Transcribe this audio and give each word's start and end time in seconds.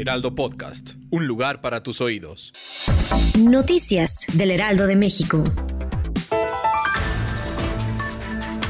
Heraldo 0.00 0.34
Podcast. 0.34 0.92
Un 1.10 1.26
lugar 1.26 1.60
para 1.60 1.82
tus 1.82 2.00
oídos. 2.00 2.52
Noticias 3.38 4.24
del 4.32 4.50
Heraldo 4.50 4.86
de 4.86 4.96
México. 4.96 5.44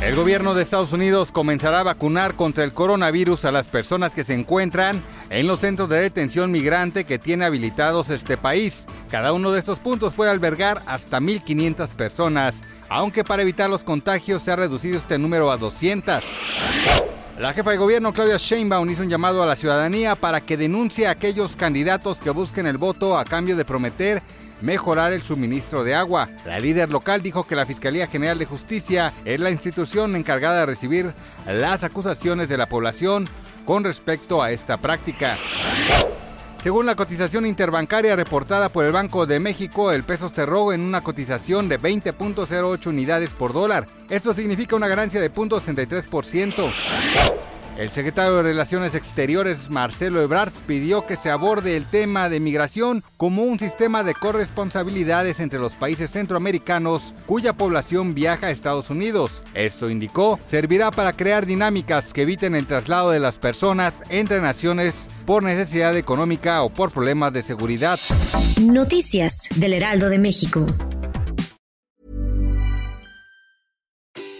El 0.02 0.16
gobierno 0.16 0.55
de 0.55 0.62
Estados 0.62 0.93
Unidos 0.93 1.30
comenzará 1.30 1.80
a 1.80 1.85
vacunar 1.85 2.35
contra 2.35 2.65
el 2.65 2.73
coronavirus 2.73 3.45
a 3.45 3.52
las 3.52 3.69
personas 3.69 4.12
que 4.12 4.24
se 4.24 4.35
encuentran 4.35 5.05
en 5.29 5.47
los 5.47 5.61
centros 5.61 5.88
de 5.88 6.01
detención 6.01 6.51
migrante 6.51 7.05
que 7.05 7.21
tiene 7.21 7.45
habilitados 7.45 8.10
este 8.10 8.37
país. 8.37 8.87
Cada 9.09 9.33
uno 9.33 9.52
de 9.52 9.60
estos 9.60 9.79
puntos 9.79 10.15
puede 10.15 10.33
albergar 10.33 10.83
hasta 10.87 11.21
1.500 11.21 11.91
personas, 11.91 12.65
aunque 12.88 13.23
para 13.23 13.43
evitar 13.43 13.71
los 13.71 13.85
contagios 13.85 14.43
se 14.43 14.51
ha 14.51 14.57
reducido 14.57 14.99
este 14.99 15.16
número 15.16 15.52
a 15.52 15.59
200. 15.59 16.24
La 17.41 17.55
jefa 17.55 17.71
de 17.71 17.79
gobierno 17.79 18.12
Claudia 18.12 18.37
Sheinbaum 18.37 18.91
hizo 18.91 19.01
un 19.01 19.09
llamado 19.09 19.43
a 19.43 19.47
la 19.47 19.57
ciudadanía 19.57 20.15
para 20.15 20.43
que 20.43 20.59
denuncie 20.59 21.07
a 21.07 21.12
aquellos 21.12 21.57
candidatos 21.57 22.21
que 22.21 22.29
busquen 22.29 22.66
el 22.66 22.77
voto 22.77 23.16
a 23.16 23.24
cambio 23.24 23.57
de 23.57 23.65
prometer 23.65 24.23
mejorar 24.60 25.15
el 25.15 25.23
suministro 25.23 25.83
de 25.83 25.95
agua. 25.95 26.29
La 26.45 26.59
líder 26.59 26.91
local 26.91 27.23
dijo 27.23 27.45
que 27.45 27.57
la 27.57 27.65
Fiscalía 27.65 28.07
General 28.09 28.38
de 28.38 28.45
Justicia 28.45 29.15
es 29.24 29.41
la 29.41 29.51
institución 29.51 30.16
encargada 30.16 30.61
de 30.61 30.66
recibir 30.66 31.15
las 31.46 31.83
acusaciones 31.83 32.51
de 32.51 32.59
la 32.59 32.68
población 32.68 33.27
con 33.65 33.85
respecto 33.85 34.43
a 34.43 34.51
esta 34.51 34.77
práctica. 34.77 35.38
Según 36.63 36.85
la 36.85 36.95
cotización 36.95 37.47
interbancaria 37.47 38.15
reportada 38.15 38.69
por 38.69 38.85
el 38.85 38.93
Banco 38.93 39.25
de 39.25 39.41
México, 39.41 39.93
el 39.93 40.05
peso 40.05 40.29
cerró 40.29 40.75
en 40.75 40.83
una 40.83 41.01
cotización 41.01 41.71
de 41.71 41.80
20.08 41.80 42.87
unidades 42.87 43.33
por 43.33 43.55
dólar. 43.55 43.87
Esto 44.11 44.35
significa 44.35 44.77
una 44.77 44.87
ganancia 44.87 45.23
de 45.23 45.33
0.63%. 45.33 47.40
El 47.79 47.90
secretario 47.90 48.37
de 48.37 48.43
Relaciones 48.43 48.95
Exteriores, 48.95 49.71
Marcelo 49.71 50.23
Ebrard, 50.23 50.52
pidió 50.66 51.07
que 51.07 51.16
se 51.16 51.30
aborde 51.30 51.77
el 51.77 51.87
tema 51.87 52.29
de 52.29 52.40
migración 52.40 53.02
como 53.16 53.43
un 53.45 53.59
sistema 53.59 54.02
de 54.02 54.15
corresponsabilidades 54.15 55.40
entre 55.40 55.59
los 55.59 55.74
países 55.74 56.10
centroamericanos 56.10 57.15
cuya 57.27 57.54
población 57.54 58.15
viaja 58.15 58.49
a 58.49 58.51
Estados 58.51 58.90
Unidos. 58.90 59.45
Esto 59.54 59.88
indicó, 59.88 60.38
servirá 60.45 60.90
para 60.90 61.15
crear 61.15 61.46
dinámicas 61.46 62.12
que 62.12 62.23
eviten 62.23 62.54
el 62.54 62.66
traslado 62.66 63.10
de 63.10 63.21
las 63.21 63.38
personas 63.38 64.03
entre 64.10 64.41
naciones 64.41 65.09
por 65.25 65.43
necesidad 65.43 65.97
económica 65.97 66.62
o 66.62 66.71
por 66.71 66.91
problemas 66.91 67.32
de 67.32 67.43
seguridad. 67.43 67.99
Noticias 68.60 69.49
del 69.56 69.72
Heraldo 69.75 70.09
de 70.10 70.19
México. 70.19 70.66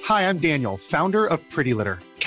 Hi, 0.09 0.25
I'm 0.25 0.41
Daniel, 0.41 0.77
founder 0.77 1.27
of 1.27 1.41
Pretty 1.55 1.73
Litter. 1.73 1.99